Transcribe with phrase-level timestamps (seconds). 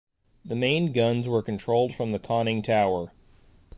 [0.43, 3.13] The main guns were controlled from the conning tower.